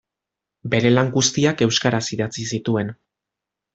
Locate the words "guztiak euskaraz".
1.17-2.03